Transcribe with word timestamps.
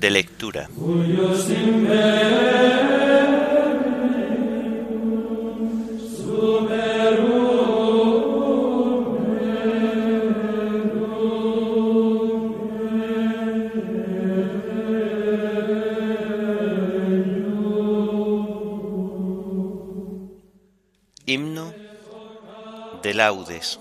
De 0.00 0.10
lectura. 0.10 0.70
Himno 21.26 21.74
de 23.02 23.12
laudes. 23.12 23.78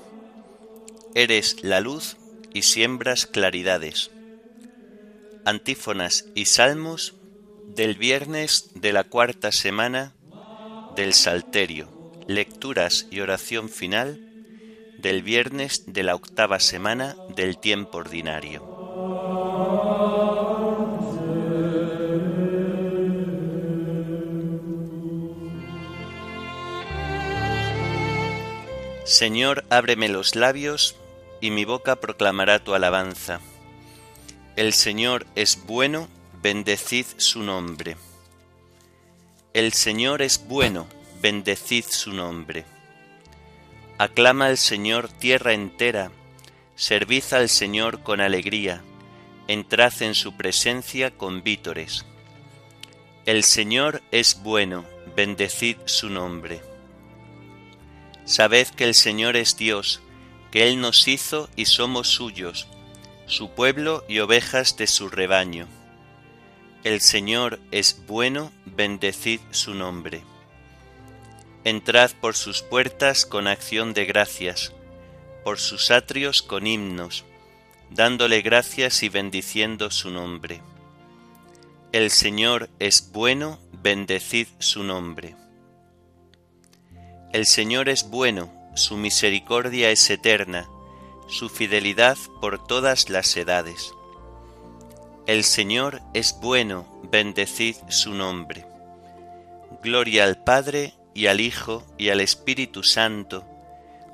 Eres 1.15 1.63
la 1.63 1.79
luz 1.79 2.17
y 2.53 2.63
siembras 2.63 3.25
claridades. 3.25 4.11
Antífonas 5.45 6.25
y 6.35 6.45
salmos 6.45 7.15
del 7.67 7.95
viernes 7.95 8.71
de 8.75 8.93
la 8.93 9.03
cuarta 9.03 9.51
semana 9.51 10.13
del 10.95 11.13
Salterio. 11.13 11.87
Lecturas 12.27 13.07
y 13.09 13.21
oración 13.21 13.69
final 13.69 14.19
del 14.97 15.23
viernes 15.23 15.83
de 15.87 16.03
la 16.03 16.15
octava 16.15 16.59
semana 16.59 17.15
del 17.29 17.57
tiempo 17.57 17.99
ordinario. 17.99 18.79
Señor, 29.05 29.63
ábreme 29.69 30.07
los 30.07 30.35
labios, 30.35 30.95
y 31.41 31.49
mi 31.49 31.65
boca 31.65 31.95
proclamará 31.95 32.63
tu 32.63 32.75
alabanza. 32.75 33.41
El 34.59 34.73
Señor 34.73 35.25
es 35.35 35.65
bueno, 35.65 36.09
bendecid 36.43 37.05
su 37.15 37.43
nombre. 37.43 37.95
El 39.53 39.71
Señor 39.71 40.21
es 40.21 40.45
bueno, 40.49 40.85
bendecid 41.21 41.85
su 41.87 42.11
nombre. 42.11 42.65
Aclama 43.97 44.47
al 44.47 44.57
Señor 44.57 45.07
tierra 45.07 45.53
entera, 45.53 46.11
servid 46.75 47.23
al 47.31 47.47
Señor 47.47 48.03
con 48.03 48.19
alegría, 48.19 48.81
entrad 49.47 49.93
en 50.01 50.13
su 50.13 50.35
presencia 50.35 51.11
con 51.11 51.41
vítores. 51.41 52.05
El 53.25 53.45
Señor 53.45 54.01
es 54.11 54.43
bueno, 54.43 54.83
bendecid 55.15 55.77
su 55.85 56.09
nombre. 56.09 56.59
Sabed 58.25 58.67
que 58.67 58.83
el 58.83 58.93
Señor 58.93 59.37
es 59.37 59.55
Dios, 59.55 60.01
que 60.51 60.67
Él 60.67 60.81
nos 60.81 61.07
hizo 61.07 61.49
y 61.55 61.63
somos 61.63 62.09
suyos, 62.09 62.67
su 63.29 63.51
pueblo 63.51 64.03
y 64.09 64.19
ovejas 64.19 64.75
de 64.75 64.87
su 64.87 65.07
rebaño. 65.07 65.67
El 66.83 66.99
Señor 66.99 67.59
es 67.71 68.01
bueno, 68.07 68.51
bendecid 68.65 69.39
su 69.51 69.75
nombre. 69.75 70.23
Entrad 71.63 72.11
por 72.19 72.35
sus 72.35 72.63
puertas 72.63 73.27
con 73.27 73.47
acción 73.47 73.93
de 73.93 74.05
gracias, 74.05 74.73
por 75.43 75.59
sus 75.59 75.91
atrios 75.91 76.41
con 76.41 76.65
himnos, 76.65 77.23
dándole 77.91 78.41
gracias 78.41 79.03
y 79.03 79.09
bendiciendo 79.09 79.91
su 79.91 80.09
nombre. 80.09 80.61
El 81.91 82.09
Señor 82.09 82.69
es 82.79 83.11
bueno, 83.11 83.59
bendecid 83.73 84.47
su 84.57 84.83
nombre. 84.83 85.35
El 87.31 87.45
Señor 87.45 87.89
es 87.89 88.09
bueno, 88.09 88.51
su 88.75 88.97
misericordia 88.97 89.91
es 89.91 90.09
eterna, 90.09 90.67
su 91.29 91.47
fidelidad 91.49 92.17
por 92.41 92.65
todas 92.65 93.09
las 93.09 93.35
edades. 93.37 93.93
El 95.27 95.43
Señor 95.43 96.01
es 96.13 96.37
bueno, 96.41 97.01
bendecid 97.11 97.75
su 97.87 98.13
nombre. 98.13 98.65
Gloria 99.83 100.25
al 100.25 100.43
Padre 100.43 100.93
y 101.13 101.27
al 101.27 101.39
Hijo 101.39 101.83
y 101.97 102.09
al 102.09 102.19
Espíritu 102.19 102.83
Santo, 102.83 103.45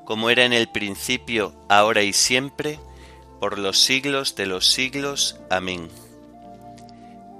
como 0.04 0.30
era 0.30 0.46
en 0.46 0.54
el 0.54 0.68
principio, 0.68 1.54
ahora 1.70 2.04
y 2.04 2.14
siempre, 2.14 2.80
por 3.40 3.58
los 3.58 3.80
siglos 3.80 4.36
de 4.36 4.46
los 4.46 4.68
siglos. 4.68 5.40
Amén. 5.50 5.90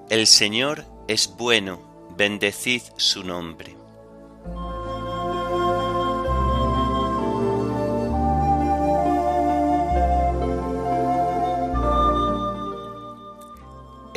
El 0.10 0.26
Señor 0.26 0.86
es 1.08 1.36
bueno, 1.36 1.82
bendecid 2.18 2.82
su 2.96 3.24
nombre. 3.24 3.76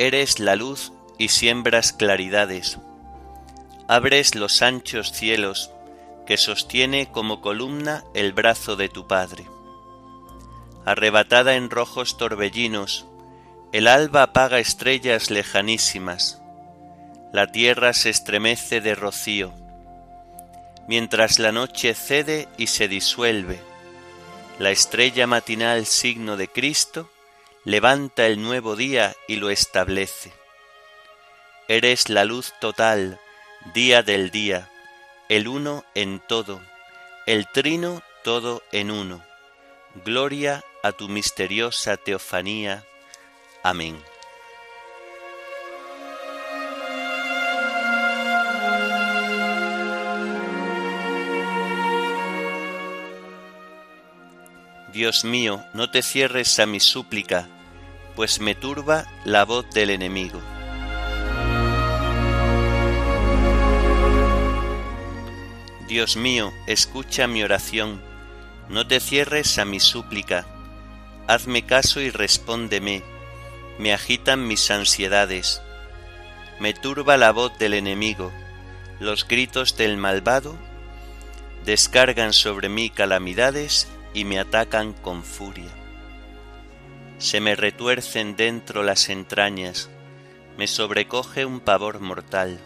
Eres 0.01 0.39
la 0.39 0.55
luz 0.55 0.93
y 1.17 1.27
siembras 1.27 1.91
claridades. 1.91 2.77
Abres 3.89 4.33
los 4.33 4.61
anchos 4.61 5.11
cielos 5.11 5.71
que 6.25 6.37
sostiene 6.37 7.11
como 7.11 7.41
columna 7.41 8.05
el 8.13 8.31
brazo 8.31 8.77
de 8.77 8.87
tu 8.87 9.07
Padre. 9.07 9.45
Arrebatada 10.85 11.55
en 11.55 11.69
rojos 11.69 12.15
torbellinos, 12.15 13.07
el 13.73 13.89
alba 13.89 14.23
apaga 14.23 14.59
estrellas 14.59 15.29
lejanísimas. 15.29 16.41
La 17.33 17.47
tierra 17.47 17.91
se 17.91 18.09
estremece 18.09 18.79
de 18.79 18.95
rocío, 18.95 19.53
mientras 20.87 21.39
la 21.39 21.51
noche 21.51 21.93
cede 21.93 22.47
y 22.57 22.67
se 22.67 22.87
disuelve. 22.87 23.59
La 24.59 24.71
estrella 24.71 25.27
matinal 25.27 25.85
signo 25.85 26.37
de 26.37 26.47
Cristo 26.47 27.09
levanta 27.63 28.25
el 28.25 28.41
nuevo 28.41 28.75
día 28.75 29.15
y 29.27 29.35
lo 29.35 29.49
establece. 29.49 30.31
Eres 31.67 32.09
la 32.09 32.25
luz 32.25 32.53
total, 32.59 33.19
día 33.73 34.01
del 34.01 34.31
día, 34.31 34.69
el 35.27 35.47
uno 35.47 35.83
en 35.93 36.19
todo, 36.19 36.61
el 37.27 37.47
trino 37.51 38.01
todo 38.23 38.63
en 38.71 38.91
uno. 38.91 39.23
Gloria 40.05 40.63
a 40.83 40.91
tu 40.91 41.09
misteriosa 41.09 41.97
teofanía. 41.97 42.83
Amén. 43.63 44.01
Dios 54.91 55.23
mío, 55.23 55.63
no 55.73 55.91
te 55.91 56.01
cierres 56.01 56.59
a 56.59 56.65
mi 56.65 56.79
súplica, 56.79 57.47
pues 58.15 58.39
me 58.39 58.55
turba 58.55 59.05
la 59.23 59.45
voz 59.45 59.69
del 59.69 59.91
enemigo. 59.91 60.41
Dios 65.87 66.17
mío, 66.17 66.51
escucha 66.65 67.27
mi 67.27 67.43
oración, 67.43 68.01
no 68.67 68.87
te 68.87 68.99
cierres 68.99 69.59
a 69.59 69.65
mi 69.65 69.79
súplica, 69.79 70.47
hazme 71.27 71.67
caso 71.67 72.01
y 72.01 72.09
respóndeme, 72.09 73.03
me 73.77 73.93
agitan 73.93 74.47
mis 74.47 74.71
ansiedades, 74.71 75.61
me 76.59 76.73
turba 76.73 77.15
la 77.17 77.31
voz 77.31 77.55
del 77.59 77.75
enemigo, 77.75 78.31
los 78.99 79.27
gritos 79.27 79.77
del 79.77 79.97
malvado 79.97 80.57
descargan 81.63 82.33
sobre 82.33 82.69
mí 82.69 82.89
calamidades 82.89 83.87
y 84.13 84.25
me 84.25 84.39
atacan 84.39 84.93
con 84.93 85.23
furia. 85.23 85.69
Se 87.17 87.41
me 87.41 87.55
retuercen 87.55 88.35
dentro 88.35 88.83
las 88.83 89.09
entrañas, 89.09 89.89
me 90.57 90.67
sobrecoge 90.67 91.45
un 91.45 91.59
pavor 91.59 91.99
mortal, 91.99 92.59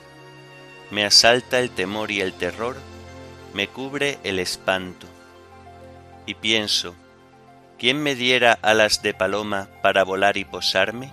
me 0.91 1.05
asalta 1.05 1.59
el 1.59 1.71
temor 1.71 2.11
y 2.11 2.21
el 2.21 2.33
terror, 2.33 2.77
me 3.53 3.67
cubre 3.67 4.19
el 4.23 4.39
espanto. 4.39 5.07
Y 6.25 6.35
pienso, 6.35 6.95
¿quién 7.77 8.01
me 8.01 8.15
diera 8.15 8.57
alas 8.61 9.01
de 9.01 9.13
paloma 9.13 9.69
para 9.81 10.03
volar 10.03 10.37
y 10.37 10.45
posarme? 10.45 11.11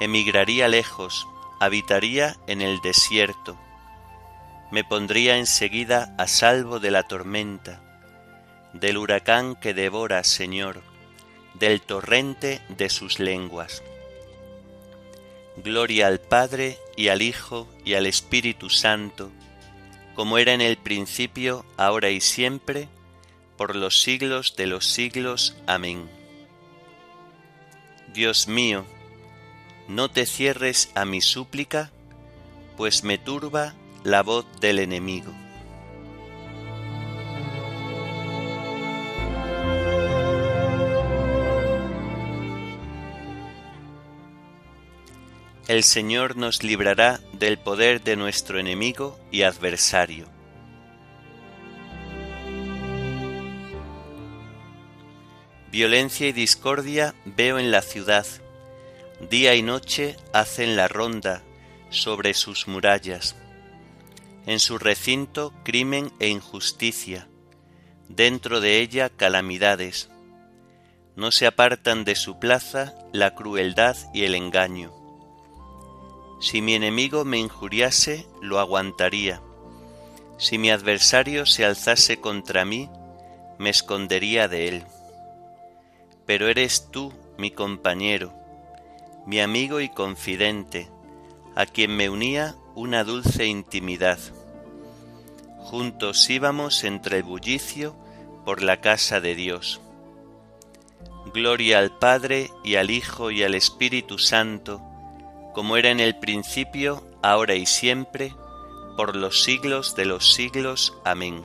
Emigraría 0.00 0.68
lejos, 0.68 1.26
habitaría 1.58 2.36
en 2.46 2.62
el 2.62 2.80
desierto, 2.80 3.58
me 4.70 4.84
pondría 4.84 5.36
enseguida 5.36 6.14
a 6.16 6.28
salvo 6.28 6.78
de 6.78 6.90
la 6.90 7.02
tormenta, 7.02 7.80
del 8.72 8.98
huracán 8.98 9.56
que 9.56 9.74
devora, 9.74 10.24
Señor, 10.24 10.82
del 11.54 11.80
torrente 11.80 12.60
de 12.68 12.88
sus 12.88 13.18
lenguas. 13.18 13.82
Gloria 15.56 16.06
al 16.06 16.20
Padre 16.20 16.78
y 16.96 17.08
al 17.08 17.22
Hijo 17.22 17.68
y 17.84 17.94
al 17.94 18.06
Espíritu 18.06 18.70
Santo, 18.70 19.30
como 20.14 20.38
era 20.38 20.52
en 20.52 20.60
el 20.60 20.76
principio, 20.76 21.64
ahora 21.76 22.10
y 22.10 22.20
siempre, 22.20 22.88
por 23.56 23.76
los 23.76 24.00
siglos 24.00 24.54
de 24.56 24.66
los 24.66 24.86
siglos. 24.86 25.56
Amén. 25.66 26.08
Dios 28.12 28.48
mío, 28.48 28.86
no 29.88 30.10
te 30.10 30.26
cierres 30.26 30.90
a 30.94 31.04
mi 31.04 31.20
súplica, 31.20 31.90
pues 32.76 33.04
me 33.04 33.18
turba 33.18 33.74
la 34.02 34.22
voz 34.22 34.46
del 34.60 34.78
enemigo. 34.78 35.32
El 45.70 45.84
Señor 45.84 46.36
nos 46.36 46.64
librará 46.64 47.20
del 47.32 47.56
poder 47.56 48.02
de 48.02 48.16
nuestro 48.16 48.58
enemigo 48.58 49.20
y 49.30 49.42
adversario. 49.42 50.26
Violencia 55.70 56.26
y 56.26 56.32
discordia 56.32 57.14
veo 57.24 57.60
en 57.60 57.70
la 57.70 57.82
ciudad. 57.82 58.26
Día 59.30 59.54
y 59.54 59.62
noche 59.62 60.16
hacen 60.32 60.74
la 60.74 60.88
ronda 60.88 61.44
sobre 61.88 62.34
sus 62.34 62.66
murallas. 62.66 63.36
En 64.46 64.58
su 64.58 64.76
recinto 64.76 65.54
crimen 65.62 66.12
e 66.18 66.30
injusticia. 66.30 67.28
Dentro 68.08 68.60
de 68.60 68.80
ella 68.80 69.08
calamidades. 69.08 70.10
No 71.14 71.30
se 71.30 71.46
apartan 71.46 72.02
de 72.02 72.16
su 72.16 72.40
plaza 72.40 72.96
la 73.12 73.36
crueldad 73.36 73.96
y 74.12 74.24
el 74.24 74.34
engaño. 74.34 74.99
Si 76.40 76.62
mi 76.62 76.74
enemigo 76.74 77.24
me 77.24 77.38
injuriase, 77.38 78.26
lo 78.40 78.58
aguantaría. 78.58 79.40
Si 80.38 80.58
mi 80.58 80.70
adversario 80.70 81.46
se 81.46 81.64
alzase 81.64 82.20
contra 82.20 82.64
mí, 82.64 82.88
me 83.58 83.70
escondería 83.70 84.48
de 84.48 84.68
él 84.68 84.84
pero 86.30 86.46
eres 86.46 86.92
tú 86.92 87.12
mi 87.38 87.50
compañero, 87.50 88.32
mi 89.26 89.40
amigo 89.40 89.80
y 89.80 89.88
confidente, 89.88 90.88
a 91.56 91.66
quien 91.66 91.96
me 91.96 92.08
unía 92.08 92.54
una 92.76 93.02
dulce 93.02 93.46
intimidad. 93.46 94.20
Juntos 95.58 96.30
íbamos 96.30 96.84
entre 96.84 97.16
el 97.16 97.24
bullicio 97.24 97.96
por 98.44 98.62
la 98.62 98.80
casa 98.80 99.20
de 99.20 99.34
Dios. 99.34 99.80
Gloria 101.34 101.80
al 101.80 101.98
Padre 101.98 102.52
y 102.62 102.76
al 102.76 102.92
Hijo 102.92 103.32
y 103.32 103.42
al 103.42 103.56
Espíritu 103.56 104.16
Santo, 104.16 104.80
como 105.52 105.76
era 105.76 105.90
en 105.90 106.00
el 106.00 106.16
principio, 106.16 107.04
ahora 107.22 107.54
y 107.54 107.66
siempre, 107.66 108.34
por 108.96 109.16
los 109.16 109.42
siglos 109.42 109.94
de 109.96 110.04
los 110.04 110.32
siglos. 110.32 110.94
Amén. 111.04 111.44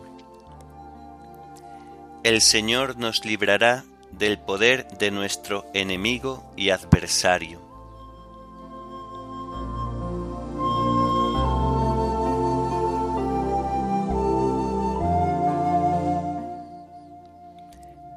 El 2.24 2.42
Señor 2.42 2.98
nos 2.98 3.24
librará 3.26 3.84
del 4.12 4.40
poder 4.40 4.88
de 4.98 5.12
nuestro 5.12 5.66
enemigo 5.74 6.52
y 6.56 6.70
adversario. 6.70 7.62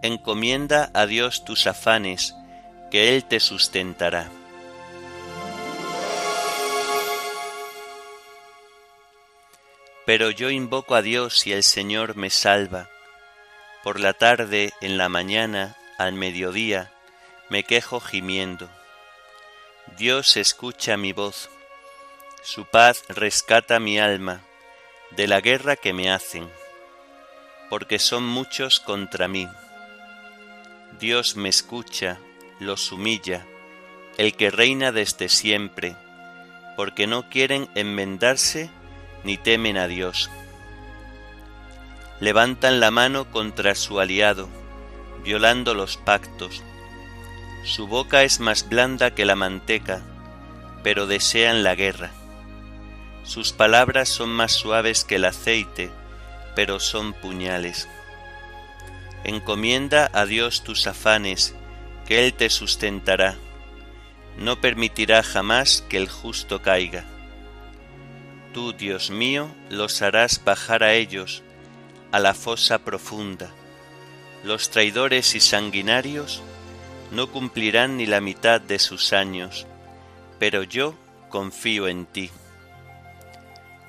Encomienda 0.01 0.91
a 0.95 1.07
Dios 1.07 1.45
tus 1.45 1.67
afanes, 1.67 2.35
que 2.91 3.15
Él 3.15 3.25
te 3.25 3.41
sustentará. 3.41 4.31
Pero 10.09 10.31
yo 10.31 10.49
invoco 10.49 10.95
a 10.95 11.03
Dios 11.03 11.47
y 11.47 11.53
el 11.53 11.63
Señor 11.63 12.17
me 12.17 12.31
salva. 12.31 12.89
Por 13.85 14.01
la 14.01 14.15
tarde, 14.15 14.73
en 14.81 14.97
la 14.97 15.11
mañana, 15.11 15.77
al 15.99 16.15
mediodía 16.15 16.91
me 17.51 17.63
quejo 17.63 18.01
gimiendo. 18.01 18.71
Dios 19.99 20.39
escucha 20.39 20.97
mi 20.97 21.13
voz, 21.13 21.51
su 22.43 22.65
paz 22.65 23.05
rescata 23.11 23.81
mi 23.81 23.99
alma 23.99 24.41
de 25.11 25.27
la 25.27 25.43
guerra 25.43 25.77
que 25.77 25.93
me 25.93 26.11
hacen, 26.11 26.49
porque 27.69 27.99
son 27.99 28.25
muchos 28.25 28.81
contra 28.81 29.29
mí. 29.29 29.47
Dios 30.99 31.37
me 31.37 31.51
escucha, 31.51 32.19
los 32.61 32.93
humilla, 32.93 33.47
el 34.17 34.35
que 34.35 34.51
reina 34.51 34.91
desde 34.91 35.29
siempre, 35.29 35.97
porque 36.79 37.07
no 37.07 37.29
quieren 37.29 37.69
enmendarse 37.75 38.71
ni 39.29 39.37
temen 39.37 39.77
a 39.77 39.89
Dios. 39.89 40.31
Levantan 42.19 42.81
la 42.81 42.91
mano 42.91 43.31
contra 43.31 43.75
su 43.75 44.01
aliado, 44.01 44.49
violando 45.23 45.75
los 45.75 45.99
pactos. 45.99 46.63
Su 47.63 47.87
boca 47.87 48.23
es 48.23 48.41
más 48.41 48.71
blanda 48.71 49.11
que 49.11 49.27
la 49.27 49.37
manteca, 49.37 50.01
pero 50.83 51.07
desean 51.07 51.63
la 51.63 51.75
guerra. 51.75 52.11
Sus 53.23 53.53
palabras 53.53 54.09
son 54.09 54.31
más 54.31 54.53
suaves 54.53 55.05
que 55.05 55.17
el 55.17 55.27
aceite, 55.27 55.91
pero 56.57 56.81
son 56.81 57.13
puñales. 57.13 57.87
Encomienda 59.25 60.11
a 60.15 60.25
Dios 60.25 60.65
tus 60.65 60.87
afanes, 60.87 61.55
que 62.07 62.25
Él 62.25 62.33
te 62.33 62.49
sustentará. 62.49 63.37
No 64.39 64.59
permitirá 64.59 65.23
jamás 65.23 65.85
que 65.87 65.99
el 65.99 66.09
justo 66.09 66.63
caiga. 66.63 67.05
Tú, 68.53 68.73
Dios 68.73 69.11
mío, 69.11 69.49
los 69.71 70.03
harás 70.03 70.43
bajar 70.45 70.83
a 70.83 70.95
ellos, 70.95 71.43
a 72.13 72.19
la 72.19 72.35
fosa 72.35 72.79
profunda 72.79 73.53
los 74.45 74.71
traidores 74.71 75.35
y 75.35 75.41
sanguinarios 75.41 76.43
no 77.11 77.31
cumplirán 77.31 77.97
ni 77.97 78.07
la 78.07 78.21
mitad 78.21 78.61
de 78.61 78.79
sus 78.79 79.13
años, 79.13 79.67
pero 80.39 80.63
yo 80.63 80.95
confío 81.29 81.89
en 81.89 82.07
ti. 82.07 82.31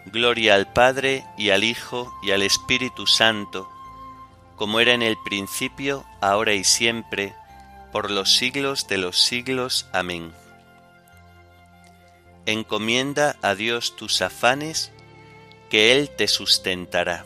Gloria 0.06 0.56
al 0.56 0.72
Padre 0.72 1.24
y 1.38 1.52
al 1.52 1.64
Hijo 1.64 2.12
y 2.24 2.32
al 2.32 2.42
Espíritu 2.42 3.06
Santo, 3.06 3.70
como 4.56 4.80
era 4.80 4.94
en 4.94 5.04
el 5.04 5.18
principio, 5.24 6.04
ahora 6.22 6.54
y 6.54 6.64
siempre, 6.64 7.34
por 7.92 8.10
los 8.10 8.36
siglos 8.36 8.88
de 8.88 8.98
los 8.98 9.20
siglos. 9.20 9.88
Amén. 9.94 10.34
Encomienda 12.46 13.38
a 13.42 13.56
Dios 13.56 13.96
tus 13.96 14.22
afanes, 14.22 14.92
que 15.70 15.92
Él 15.92 16.10
te 16.10 16.28
sustentará. 16.28 17.26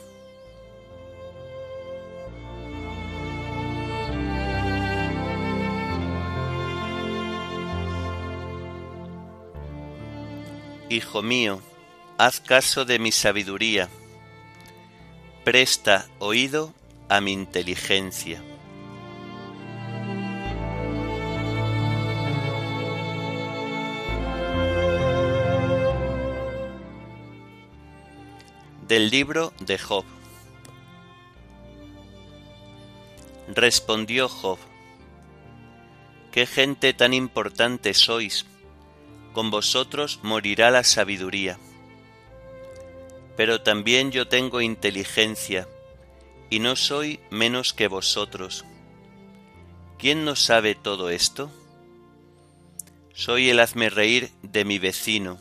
Hijo 10.89 11.23
mío, 11.23 11.59
haz 12.19 12.39
caso 12.39 12.85
de 12.85 12.99
mi 12.99 13.11
sabiduría, 13.11 13.89
presta 15.43 16.07
oído 16.19 16.71
a 17.09 17.19
mi 17.19 17.31
inteligencia. 17.31 18.43
Del 28.93 29.09
libro 29.09 29.53
de 29.59 29.79
Job. 29.79 30.05
Respondió 33.47 34.29
Job, 34.29 34.59
¿qué 36.31 36.45
gente 36.45 36.93
tan 36.93 37.15
importante 37.15 37.95
sois? 37.95 38.45
con 39.33 39.49
vosotros 39.49 40.19
morirá 40.21 40.69
la 40.69 40.83
sabiduría. 40.83 41.57
Pero 43.35 43.63
también 43.63 44.11
yo 44.11 44.27
tengo 44.27 44.61
inteligencia, 44.61 45.67
y 46.51 46.59
no 46.59 46.75
soy 46.75 47.19
menos 47.31 47.73
que 47.73 47.87
vosotros. 47.87 48.63
¿Quién 49.97 50.23
no 50.23 50.35
sabe 50.35 50.75
todo 50.75 51.09
esto? 51.09 51.49
Soy 53.15 53.49
el 53.49 53.59
hazme 53.59 53.89
reír 53.89 54.29
de 54.43 54.65
mi 54.65 54.77
vecino, 54.77 55.39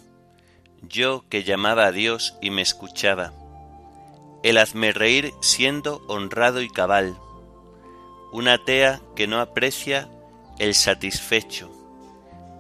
yo 0.81 1.27
que 1.29 1.45
llamaba 1.45 1.85
a 1.85 1.93
Dios 1.93 2.35
y 2.41 2.49
me 2.49 2.63
escuchaba. 2.63 3.35
El 4.43 4.59
hazme 4.59 4.93
reír 4.93 5.33
siendo 5.41 6.03
honrado 6.09 6.63
y 6.63 6.69
cabal, 6.69 7.19
una 8.33 8.65
tea 8.65 9.01
que 9.15 9.27
no 9.27 9.41
aprecia 9.41 10.09
el 10.59 10.75
satisfecho 10.75 11.71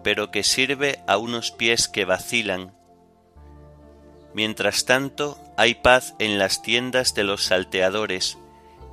pero 0.02 0.30
que 0.30 0.42
sirve 0.42 1.00
a 1.06 1.16
unos 1.16 1.50
pies 1.50 1.88
que 1.88 2.04
vacilan. 2.04 2.74
Mientras 4.34 4.84
tanto, 4.84 5.38
hay 5.56 5.74
paz 5.74 6.14
en 6.18 6.38
las 6.38 6.62
tiendas 6.62 7.14
de 7.14 7.24
los 7.24 7.44
salteadores, 7.44 8.38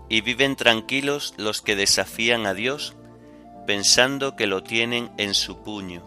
y 0.09 0.21
viven 0.21 0.55
tranquilos 0.55 1.33
los 1.37 1.61
que 1.61 1.75
desafían 1.75 2.45
a 2.45 2.53
Dios, 2.53 2.95
pensando 3.65 4.35
que 4.35 4.47
lo 4.47 4.63
tienen 4.63 5.11
en 5.17 5.33
su 5.33 5.61
puño. 5.63 6.01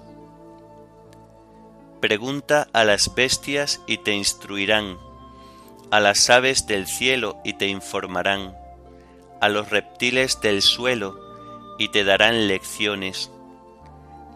Pregunta 2.00 2.68
a 2.72 2.84
las 2.84 3.14
bestias 3.14 3.80
y 3.86 3.98
te 3.98 4.12
instruirán, 4.12 4.98
a 5.92 6.00
las 6.00 6.28
aves 6.28 6.66
del 6.66 6.88
cielo 6.88 7.40
y 7.44 7.52
te 7.52 7.68
informarán, 7.68 8.56
a 9.40 9.48
los 9.48 9.70
reptiles 9.70 10.40
del 10.40 10.60
suelo 10.60 11.16
y 11.78 11.88
te 11.88 12.02
darán 12.02 12.48
lecciones 12.48 13.30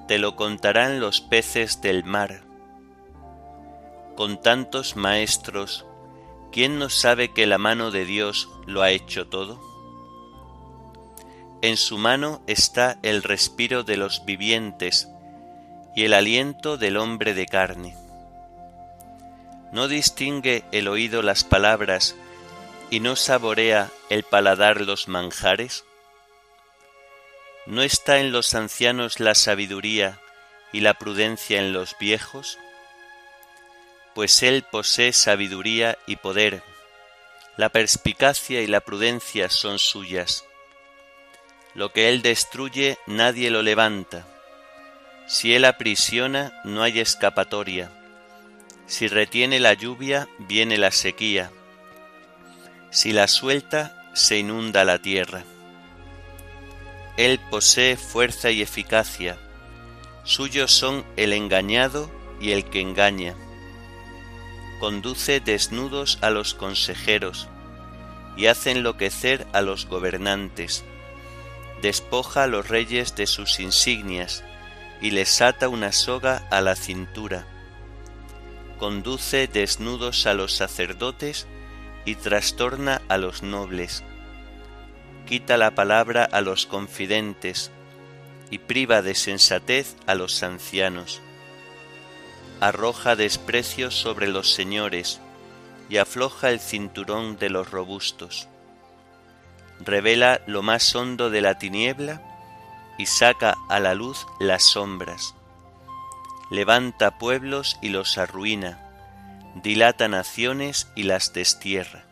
te 0.06 0.18
lo 0.18 0.36
contarán 0.36 1.00
los 1.00 1.20
peces 1.20 1.80
del 1.80 2.04
mar. 2.04 2.42
Con 4.16 4.40
tantos 4.40 4.96
maestros, 4.96 5.84
¿quién 6.52 6.78
no 6.78 6.88
sabe 6.88 7.32
que 7.32 7.46
la 7.46 7.58
mano 7.58 7.90
de 7.90 8.04
Dios 8.04 8.48
lo 8.66 8.82
ha 8.82 8.90
hecho 8.90 9.26
todo? 9.26 9.60
En 11.60 11.76
su 11.76 11.98
mano 11.98 12.40
está 12.46 12.98
el 13.02 13.22
respiro 13.22 13.82
de 13.82 13.96
los 13.96 14.24
vivientes, 14.24 15.08
y 15.96 16.04
el 16.04 16.12
aliento 16.12 16.76
del 16.76 16.98
hombre 16.98 17.34
de 17.34 17.46
carne. 17.46 17.96
¿No 19.76 19.88
distingue 19.88 20.64
el 20.72 20.88
oído 20.88 21.20
las 21.20 21.44
palabras 21.44 22.16
y 22.88 23.00
no 23.00 23.14
saborea 23.14 23.90
el 24.08 24.22
paladar 24.22 24.80
los 24.80 25.06
manjares? 25.06 25.84
¿No 27.66 27.82
está 27.82 28.16
en 28.16 28.32
los 28.32 28.54
ancianos 28.54 29.20
la 29.20 29.34
sabiduría 29.34 30.18
y 30.72 30.80
la 30.80 30.94
prudencia 30.94 31.58
en 31.58 31.74
los 31.74 31.94
viejos? 31.98 32.58
Pues 34.14 34.42
él 34.42 34.64
posee 34.72 35.12
sabiduría 35.12 35.98
y 36.06 36.16
poder, 36.16 36.62
la 37.58 37.68
perspicacia 37.68 38.62
y 38.62 38.66
la 38.68 38.80
prudencia 38.80 39.50
son 39.50 39.78
suyas. 39.78 40.46
Lo 41.74 41.92
que 41.92 42.08
él 42.08 42.22
destruye 42.22 42.96
nadie 43.06 43.50
lo 43.50 43.60
levanta. 43.60 44.26
Si 45.28 45.54
él 45.54 45.66
aprisiona 45.66 46.62
no 46.64 46.82
hay 46.82 46.98
escapatoria. 46.98 47.90
Si 48.86 49.08
retiene 49.08 49.58
la 49.58 49.74
lluvia 49.74 50.28
viene 50.38 50.78
la 50.78 50.92
sequía. 50.92 51.50
Si 52.90 53.12
la 53.12 53.26
suelta 53.26 54.10
se 54.14 54.38
inunda 54.38 54.84
la 54.84 55.00
tierra. 55.00 55.42
Él 57.16 57.40
posee 57.50 57.96
fuerza 57.96 58.50
y 58.52 58.62
eficacia. 58.62 59.38
Suyos 60.22 60.70
son 60.70 61.04
el 61.16 61.32
engañado 61.32 62.10
y 62.40 62.52
el 62.52 62.64
que 62.64 62.80
engaña. 62.80 63.34
Conduce 64.78 65.40
desnudos 65.40 66.18
a 66.20 66.30
los 66.30 66.54
consejeros 66.54 67.48
y 68.36 68.46
hace 68.46 68.70
enloquecer 68.70 69.46
a 69.52 69.62
los 69.62 69.86
gobernantes. 69.86 70.84
Despoja 71.82 72.44
a 72.44 72.46
los 72.46 72.68
reyes 72.68 73.16
de 73.16 73.26
sus 73.26 73.58
insignias 73.58 74.44
y 75.00 75.10
les 75.10 75.40
ata 75.40 75.68
una 75.68 75.90
soga 75.90 76.46
a 76.50 76.60
la 76.60 76.76
cintura. 76.76 77.46
Conduce 78.78 79.46
desnudos 79.46 80.26
a 80.26 80.34
los 80.34 80.54
sacerdotes 80.54 81.46
y 82.04 82.14
trastorna 82.16 83.02
a 83.08 83.16
los 83.16 83.42
nobles 83.42 84.04
quita 85.26 85.56
la 85.56 85.74
palabra 85.74 86.24
a 86.24 86.40
los 86.40 86.66
confidentes 86.66 87.70
y 88.48 88.58
priva 88.58 89.02
de 89.02 89.14
sensatez 89.14 89.96
a 90.06 90.14
los 90.14 90.42
ancianos. 90.42 91.20
Arroja 92.60 93.16
desprecio 93.16 93.90
sobre 93.90 94.28
los 94.28 94.54
señores 94.54 95.20
y 95.90 95.98
afloja 95.98 96.50
el 96.50 96.60
cinturón 96.60 97.36
de 97.36 97.50
los 97.50 97.70
robustos. 97.70 98.48
Revela 99.84 100.40
lo 100.46 100.62
más 100.62 100.94
hondo 100.94 101.28
de 101.28 101.42
la 101.42 101.58
tiniebla 101.58 102.22
y 102.96 103.06
saca 103.06 103.56
a 103.68 103.78
la 103.80 103.94
luz 103.94 104.26
las 104.40 104.62
sombras. 104.62 105.34
Levanta 106.50 107.18
pueblos 107.18 107.78
y 107.82 107.88
los 107.88 108.18
arruina, 108.18 108.78
dilata 109.62 110.08
naciones 110.08 110.88
y 110.94 111.04
las 111.04 111.32
destierra 111.32 112.06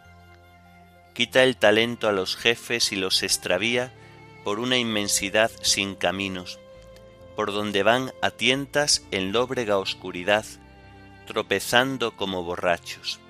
quita 1.15 1.45
el 1.45 1.57
talento 1.57 2.09
a 2.09 2.13
los 2.13 2.37
jefes 2.37 2.93
y 2.93 2.97
los 2.97 3.23
extravía 3.23 3.93
por 4.43 4.59
una 4.59 4.77
inmensidad 4.77 5.51
sin 5.63 5.95
caminos, 5.95 6.59
por 7.37 7.53
donde 7.53 7.83
van 7.83 8.13
a 8.21 8.31
tientas 8.31 9.07
en 9.13 9.33
lóbrega 9.33 9.79
oscuridad, 9.79 10.45
tropezando 11.27 12.17
como 12.17 12.43
borrachos. 12.43 13.21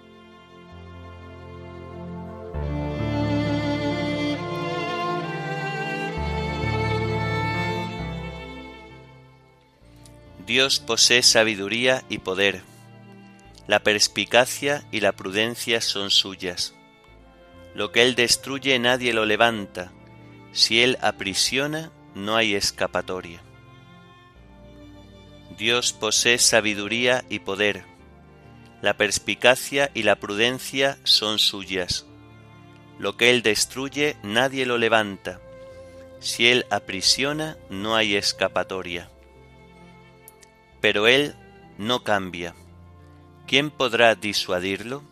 Dios 10.46 10.80
posee 10.80 11.22
sabiduría 11.22 12.04
y 12.08 12.18
poder, 12.18 12.62
la 13.66 13.80
perspicacia 13.80 14.84
y 14.92 15.00
la 15.00 15.12
prudencia 15.12 15.80
son 15.80 16.10
suyas 16.10 16.74
lo 17.74 17.90
que 17.90 18.02
Él 18.02 18.14
destruye 18.14 18.78
nadie 18.78 19.12
lo 19.12 19.26
levanta, 19.26 19.92
si 20.52 20.82
Él 20.82 20.96
aprisiona 21.02 21.90
no 22.14 22.36
hay 22.36 22.54
escapatoria. 22.54 23.42
Dios 25.58 25.92
posee 25.92 26.38
sabiduría 26.38 27.24
y 27.28 27.40
poder, 27.40 27.84
la 28.80 28.96
perspicacia 28.96 29.90
y 29.92 30.04
la 30.04 30.16
prudencia 30.16 30.98
son 31.04 31.38
suyas. 31.38 32.06
Lo 32.98 33.16
que 33.16 33.30
Él 33.30 33.42
destruye 33.42 34.16
nadie 34.22 34.66
lo 34.66 34.78
levanta, 34.78 35.40
si 36.20 36.46
Él 36.46 36.66
aprisiona 36.70 37.56
no 37.70 37.96
hay 37.96 38.14
escapatoria. 38.14 39.10
Pero 40.84 41.06
Él 41.06 41.34
no 41.78 42.04
cambia. 42.04 42.54
¿Quién 43.46 43.70
podrá 43.70 44.14
disuadirlo? 44.16 45.02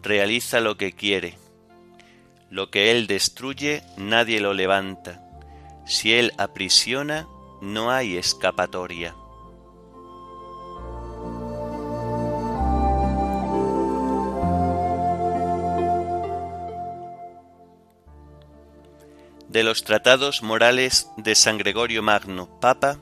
realiza 0.00 0.60
lo 0.60 0.76
que 0.76 0.92
quiere. 0.92 1.36
Lo 2.50 2.70
que 2.70 2.92
Él 2.92 3.08
destruye, 3.08 3.82
nadie 3.96 4.38
lo 4.38 4.54
levanta. 4.54 5.20
Si 5.86 6.14
Él 6.14 6.32
aprisiona, 6.38 7.26
no 7.62 7.90
hay 7.90 8.16
escapatoria. 8.16 9.16
De 19.48 19.64
los 19.64 19.82
tratados 19.82 20.44
morales 20.44 21.10
de 21.16 21.34
San 21.34 21.58
Gregorio 21.58 22.04
Magno, 22.04 22.60
Papa, 22.60 23.00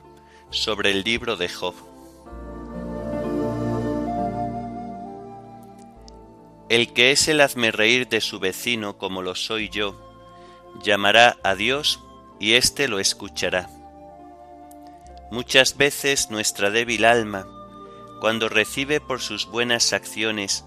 sobre 0.53 0.91
el 0.91 1.03
libro 1.03 1.35
de 1.35 1.49
Job. 1.49 1.73
El 6.69 6.93
que 6.93 7.11
es 7.11 7.27
el 7.27 7.41
reír 7.73 8.07
de 8.07 8.21
su 8.21 8.39
vecino 8.39 8.97
como 8.97 9.21
lo 9.21 9.35
soy 9.35 9.69
yo, 9.69 9.99
llamará 10.81 11.37
a 11.43 11.55
Dios 11.55 11.99
y 12.39 12.53
éste 12.53 12.87
lo 12.87 12.99
escuchará. 12.99 13.69
Muchas 15.31 15.75
veces 15.75 16.29
nuestra 16.29 16.69
débil 16.69 17.05
alma, 17.05 17.47
cuando 18.21 18.47
recibe 18.47 19.01
por 19.01 19.21
sus 19.21 19.47
buenas 19.47 19.91
acciones 19.91 20.65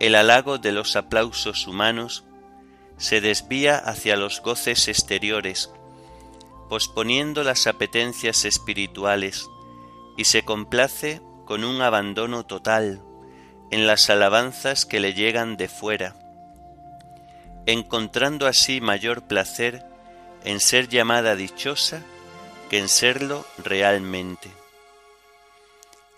el 0.00 0.16
halago 0.16 0.58
de 0.58 0.72
los 0.72 0.96
aplausos 0.96 1.66
humanos, 1.68 2.24
se 2.96 3.20
desvía 3.20 3.76
hacia 3.76 4.16
los 4.16 4.42
goces 4.42 4.88
exteriores, 4.88 5.70
posponiendo 6.70 7.42
las 7.42 7.66
apetencias 7.66 8.44
espirituales, 8.44 9.50
y 10.16 10.24
se 10.24 10.44
complace 10.44 11.20
con 11.44 11.64
un 11.64 11.82
abandono 11.82 12.46
total 12.46 13.02
en 13.72 13.88
las 13.88 14.08
alabanzas 14.08 14.86
que 14.86 15.00
le 15.00 15.12
llegan 15.12 15.56
de 15.56 15.68
fuera, 15.68 16.14
encontrando 17.66 18.46
así 18.46 18.80
mayor 18.80 19.22
placer 19.22 19.84
en 20.44 20.60
ser 20.60 20.88
llamada 20.88 21.34
dichosa 21.34 22.02
que 22.70 22.78
en 22.78 22.88
serlo 22.88 23.44
realmente. 23.58 24.48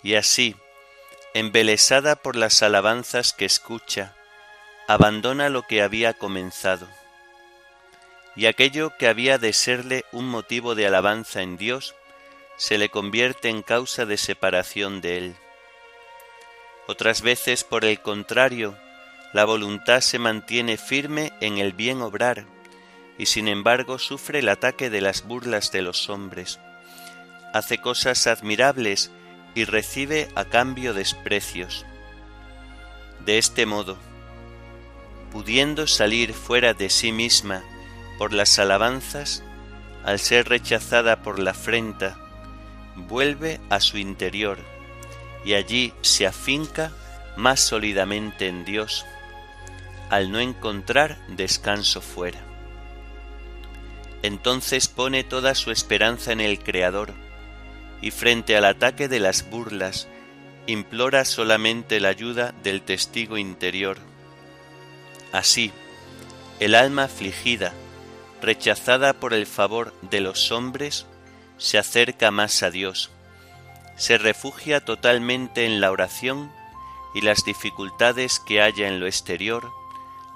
Y 0.02 0.16
así, 0.16 0.54
embelesada 1.32 2.14
por 2.14 2.37
las 2.37 2.62
alabanzas 2.62 3.32
que 3.32 3.47
escucha, 3.47 4.14
abandona 4.87 5.49
lo 5.49 5.62
que 5.62 5.80
había 5.80 6.12
comenzado, 6.12 6.87
y 8.34 8.46
aquello 8.46 8.96
que 8.98 9.08
había 9.08 9.38
de 9.38 9.52
serle 9.52 10.04
un 10.12 10.28
motivo 10.28 10.74
de 10.74 10.86
alabanza 10.86 11.42
en 11.42 11.56
Dios, 11.56 11.94
se 12.56 12.78
le 12.78 12.88
convierte 12.88 13.48
en 13.48 13.62
causa 13.62 14.06
de 14.06 14.16
separación 14.16 15.00
de 15.00 15.18
Él. 15.18 15.36
Otras 16.86 17.22
veces, 17.22 17.64
por 17.64 17.84
el 17.84 18.00
contrario, 18.00 18.76
la 19.32 19.44
voluntad 19.44 20.00
se 20.00 20.18
mantiene 20.18 20.76
firme 20.76 21.32
en 21.40 21.58
el 21.58 21.72
bien 21.72 22.02
obrar 22.02 22.44
y 23.18 23.26
sin 23.26 23.48
embargo 23.48 23.98
sufre 23.98 24.40
el 24.40 24.48
ataque 24.48 24.90
de 24.90 25.00
las 25.00 25.26
burlas 25.26 25.72
de 25.72 25.82
los 25.82 26.08
hombres. 26.10 26.58
Hace 27.52 27.78
cosas 27.78 28.26
admirables 28.26 29.10
y 29.54 29.64
recibe 29.64 30.28
a 30.34 30.44
cambio 30.44 30.94
desprecios. 30.94 31.84
De 33.24 33.38
este 33.38 33.66
modo, 33.66 33.98
pudiendo 35.30 35.86
salir 35.86 36.32
fuera 36.32 36.74
de 36.74 36.90
sí 36.90 37.12
misma 37.12 37.62
por 38.23 38.33
las 38.33 38.61
alabanzas, 38.61 39.43
al 40.05 40.21
ser 40.21 40.49
rechazada 40.49 41.23
por 41.23 41.41
la 41.41 41.50
afrenta, 41.50 42.17
vuelve 42.95 43.61
a 43.69 43.81
su 43.81 43.99
interior 43.99 44.59
y 45.45 45.55
allí 45.55 45.93
se 46.02 46.29
afinca 46.29 46.93
más 47.37 47.59
sólidamente 47.59 48.47
en 48.47 48.64
Dios, 48.64 49.05
al 50.09 50.31
no 50.31 50.38
encontrar 50.38 51.19
descanso 51.31 52.00
fuera. 52.00 52.38
Entonces 54.23 54.87
pone 54.87 55.25
toda 55.25 55.57
su 55.57 55.73
esperanza 55.73 56.31
en 56.31 56.41
el 56.41 56.61
Creador, 56.61 57.14
y 58.02 58.12
frente 58.12 58.57
al 58.57 58.67
ataque 58.67 59.09
de 59.09 59.19
las 59.19 59.50
burlas, 59.50 60.07
implora 60.69 61.25
solamente 61.25 61.99
la 61.99 62.11
ayuda 62.11 62.55
del 62.62 62.83
testigo 62.83 63.37
interior. 63.37 63.99
Así, 65.33 65.73
el 66.61 66.76
alma 66.76 67.02
afligida, 67.02 67.75
rechazada 68.42 69.14
por 69.14 69.32
el 69.32 69.46
favor 69.46 69.94
de 70.02 70.20
los 70.20 70.52
hombres, 70.52 71.06
se 71.56 71.78
acerca 71.78 72.30
más 72.30 72.62
a 72.62 72.70
Dios, 72.70 73.11
se 73.96 74.18
refugia 74.18 74.84
totalmente 74.84 75.64
en 75.64 75.80
la 75.80 75.90
oración 75.90 76.50
y 77.14 77.20
las 77.20 77.44
dificultades 77.44 78.40
que 78.40 78.61
haya 78.61 78.88
en 78.88 79.00
lo 79.00 79.06
exterior 79.06 79.70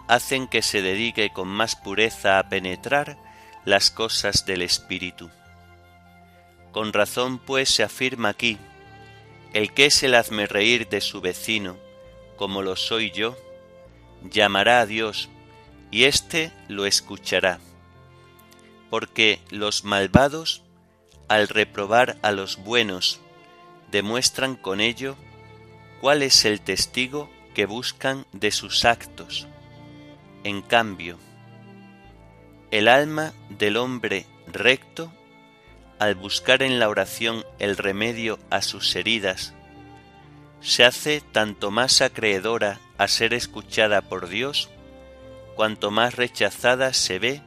hacen 0.08 0.46
que 0.46 0.62
se 0.62 0.82
dedique 0.82 1.30
con 1.32 1.48
más 1.48 1.74
pureza 1.74 2.38
a 2.38 2.48
penetrar 2.48 3.18
las 3.64 3.90
cosas 3.90 4.46
del 4.46 4.62
Espíritu. 4.62 5.28
Con 6.70 6.92
razón 6.92 7.38
pues 7.38 7.70
se 7.70 7.82
afirma 7.82 8.28
aquí, 8.28 8.58
el 9.52 9.72
que 9.72 9.86
es 9.86 10.02
el 10.02 10.14
hazme 10.14 10.46
reír 10.46 10.88
de 10.88 11.00
su 11.00 11.20
vecino, 11.20 11.76
como 12.36 12.62
lo 12.62 12.76
soy 12.76 13.10
yo, 13.10 13.36
llamará 14.22 14.80
a 14.80 14.86
Dios, 14.86 15.28
y 15.90 16.04
éste 16.04 16.52
lo 16.68 16.86
escuchará. 16.86 17.58
Porque 18.90 19.40
los 19.50 19.84
malvados, 19.84 20.62
al 21.28 21.48
reprobar 21.48 22.16
a 22.22 22.32
los 22.32 22.56
buenos, 22.58 23.20
demuestran 23.90 24.56
con 24.56 24.80
ello 24.80 25.16
cuál 26.00 26.22
es 26.22 26.44
el 26.44 26.60
testigo 26.60 27.30
que 27.54 27.66
buscan 27.66 28.26
de 28.32 28.50
sus 28.50 28.84
actos. 28.84 29.46
En 30.44 30.62
cambio, 30.62 31.18
el 32.70 32.88
alma 32.88 33.32
del 33.48 33.76
hombre 33.76 34.26
recto 34.46 35.12
al 35.98 36.14
buscar 36.14 36.62
en 36.62 36.78
la 36.78 36.88
oración 36.88 37.44
el 37.58 37.76
remedio 37.76 38.38
a 38.50 38.62
sus 38.62 38.94
heridas, 38.96 39.54
se 40.60 40.84
hace 40.84 41.20
tanto 41.20 41.70
más 41.70 42.00
acreedora 42.00 42.80
a 42.98 43.08
ser 43.08 43.34
escuchada 43.34 44.02
por 44.02 44.28
Dios, 44.28 44.68
cuanto 45.54 45.90
más 45.90 46.16
rechazada 46.16 46.92
se 46.92 47.18
ve 47.18 47.42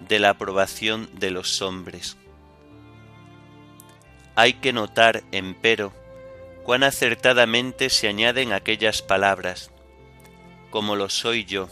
de 0.00 0.18
la 0.18 0.30
aprobación 0.30 1.08
de 1.14 1.30
los 1.30 1.62
hombres. 1.62 2.16
Hay 4.34 4.54
que 4.54 4.72
notar, 4.72 5.22
empero, 5.32 5.92
cuán 6.64 6.82
acertadamente 6.82 7.90
se 7.90 8.08
añaden 8.08 8.52
aquellas 8.52 9.02
palabras, 9.02 9.70
como 10.70 10.96
lo 10.96 11.08
soy 11.08 11.44
yo, 11.44 11.68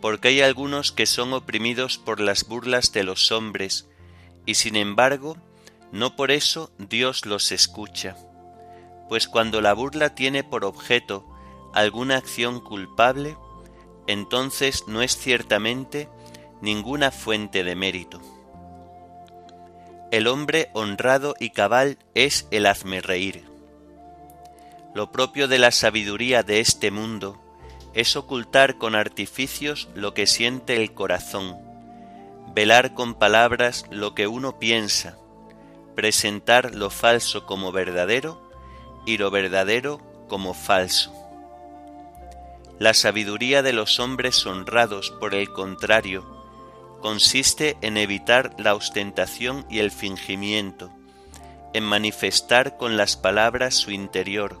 porque 0.00 0.28
hay 0.28 0.42
algunos 0.42 0.92
que 0.92 1.06
son 1.06 1.32
oprimidos 1.32 1.98
por 1.98 2.20
las 2.20 2.46
burlas 2.46 2.92
de 2.92 3.02
los 3.02 3.32
hombres, 3.32 3.88
y 4.46 4.54
sin 4.54 4.76
embargo, 4.76 5.36
no 5.90 6.16
por 6.16 6.30
eso 6.30 6.70
Dios 6.78 7.26
los 7.26 7.50
escucha, 7.50 8.16
pues 9.08 9.26
cuando 9.26 9.60
la 9.60 9.72
burla 9.72 10.14
tiene 10.14 10.44
por 10.44 10.64
objeto 10.64 11.26
alguna 11.74 12.16
acción 12.16 12.60
culpable, 12.60 13.36
entonces 14.06 14.84
no 14.86 15.02
es 15.02 15.16
ciertamente 15.16 16.08
ninguna 16.60 17.10
fuente 17.10 17.64
de 17.64 17.74
mérito. 17.74 18.20
El 20.10 20.26
hombre 20.26 20.70
honrado 20.72 21.34
y 21.38 21.50
cabal 21.50 21.98
es 22.14 22.48
el 22.50 22.66
hazme 22.66 23.00
reír. 23.00 23.44
Lo 24.94 25.12
propio 25.12 25.48
de 25.48 25.58
la 25.58 25.70
sabiduría 25.70 26.42
de 26.42 26.60
este 26.60 26.90
mundo 26.90 27.38
es 27.92 28.16
ocultar 28.16 28.78
con 28.78 28.94
artificios 28.94 29.88
lo 29.94 30.14
que 30.14 30.26
siente 30.26 30.76
el 30.76 30.94
corazón, 30.94 31.58
velar 32.54 32.94
con 32.94 33.14
palabras 33.14 33.84
lo 33.90 34.14
que 34.14 34.26
uno 34.26 34.58
piensa, 34.58 35.18
presentar 35.94 36.74
lo 36.74 36.90
falso 36.90 37.44
como 37.44 37.70
verdadero 37.70 38.40
y 39.04 39.18
lo 39.18 39.30
verdadero 39.30 40.00
como 40.28 40.54
falso. 40.54 41.12
La 42.78 42.94
sabiduría 42.94 43.62
de 43.62 43.72
los 43.72 43.98
hombres 43.98 44.46
honrados, 44.46 45.10
por 45.18 45.34
el 45.34 45.52
contrario, 45.52 46.37
consiste 47.00 47.76
en 47.80 47.96
evitar 47.96 48.54
la 48.58 48.74
ostentación 48.74 49.64
y 49.68 49.78
el 49.78 49.90
fingimiento, 49.90 50.90
en 51.72 51.84
manifestar 51.84 52.76
con 52.76 52.96
las 52.96 53.16
palabras 53.16 53.74
su 53.74 53.90
interior, 53.90 54.58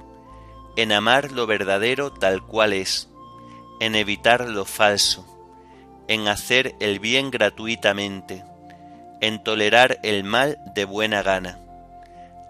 en 0.76 0.92
amar 0.92 1.32
lo 1.32 1.46
verdadero 1.46 2.12
tal 2.12 2.44
cual 2.46 2.72
es, 2.72 3.08
en 3.80 3.94
evitar 3.94 4.48
lo 4.48 4.64
falso, 4.64 5.26
en 6.06 6.28
hacer 6.28 6.74
el 6.80 7.00
bien 7.00 7.30
gratuitamente, 7.30 8.44
en 9.20 9.42
tolerar 9.42 9.98
el 10.02 10.24
mal 10.24 10.58
de 10.74 10.84
buena 10.84 11.22
gana, 11.22 11.58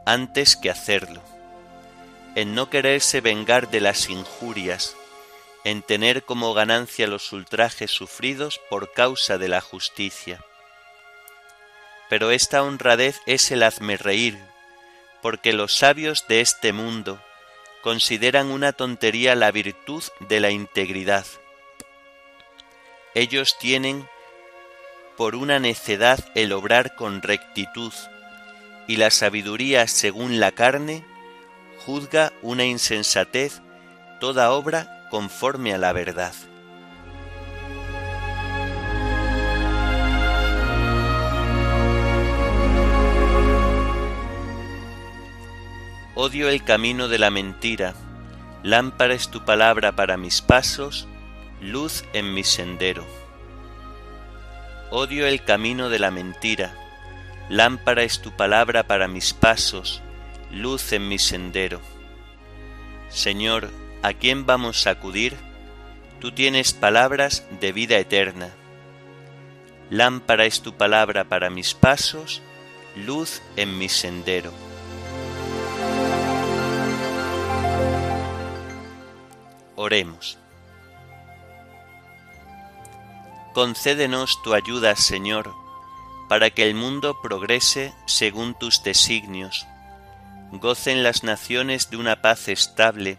antes 0.04 0.56
que 0.56 0.70
hacerlo, 0.70 1.22
en 2.34 2.54
no 2.54 2.70
quererse 2.70 3.20
vengar 3.20 3.70
de 3.70 3.80
las 3.80 4.10
injurias, 4.10 4.94
en 5.64 5.82
tener 5.82 6.24
como 6.24 6.54
ganancia 6.54 7.06
los 7.06 7.32
ultrajes 7.32 7.90
sufridos 7.90 8.60
por 8.70 8.92
causa 8.92 9.38
de 9.38 9.48
la 9.48 9.60
justicia. 9.60 10.44
Pero 12.08 12.30
esta 12.30 12.62
honradez 12.62 13.20
es 13.26 13.50
el 13.50 13.62
hazme 13.62 13.96
reír, 13.96 14.38
porque 15.20 15.52
los 15.52 15.74
sabios 15.74 16.26
de 16.28 16.40
este 16.40 16.72
mundo 16.72 17.20
consideran 17.82 18.50
una 18.50 18.72
tontería 18.72 19.34
la 19.34 19.50
virtud 19.50 20.04
de 20.20 20.40
la 20.40 20.50
integridad 20.50 21.26
ellos 23.18 23.58
tienen 23.58 24.08
por 25.16 25.34
una 25.34 25.58
necedad 25.58 26.24
el 26.36 26.52
obrar 26.52 26.94
con 26.94 27.20
rectitud, 27.20 27.92
y 28.86 28.96
la 28.96 29.10
sabiduría 29.10 29.88
según 29.88 30.38
la 30.38 30.52
carne 30.52 31.04
juzga 31.84 32.32
una 32.42 32.64
insensatez 32.64 33.60
toda 34.20 34.52
obra 34.52 34.97
conforme 35.10 35.74
a 35.74 35.78
la 35.78 35.92
verdad. 35.92 36.32
Odio 46.14 46.48
el 46.48 46.64
camino 46.64 47.06
de 47.06 47.18
la 47.18 47.30
mentira, 47.30 47.94
lámpara 48.64 49.14
es 49.14 49.28
tu 49.28 49.44
palabra 49.44 49.92
para 49.92 50.16
mis 50.16 50.42
pasos, 50.42 51.06
luz 51.60 52.04
en 52.12 52.34
mi 52.34 52.42
sendero. 52.42 53.04
Odio 54.90 55.26
el 55.26 55.44
camino 55.44 55.88
de 55.90 56.00
la 56.00 56.10
mentira, 56.10 56.74
lámpara 57.48 58.02
es 58.02 58.20
tu 58.20 58.32
palabra 58.32 58.82
para 58.88 59.06
mis 59.06 59.32
pasos, 59.32 60.02
luz 60.50 60.92
en 60.92 61.08
mi 61.08 61.20
sendero. 61.20 61.80
Señor, 63.10 63.70
¿a 64.02 64.12
quién 64.12 64.46
vamos 64.46 64.86
a 64.86 64.90
acudir? 64.90 65.36
Tú 66.20 66.32
tienes 66.32 66.72
palabras 66.72 67.46
de 67.60 67.72
vida 67.72 67.96
eterna. 67.98 68.50
Lámpara 69.90 70.44
es 70.44 70.60
tu 70.62 70.74
palabra 70.74 71.24
para 71.24 71.50
mis 71.50 71.74
pasos, 71.74 72.42
luz 72.96 73.42
en 73.56 73.78
mi 73.78 73.88
sendero. 73.88 74.52
Oremos. 79.76 80.38
Concédenos 83.54 84.42
tu 84.42 84.54
ayuda, 84.54 84.94
Señor, 84.96 85.54
para 86.28 86.50
que 86.50 86.64
el 86.64 86.74
mundo 86.74 87.20
progrese 87.22 87.94
según 88.06 88.54
tus 88.58 88.82
designios, 88.82 89.66
gocen 90.52 91.02
las 91.02 91.24
naciones 91.24 91.90
de 91.90 91.96
una 91.96 92.20
paz 92.20 92.48
estable, 92.48 93.18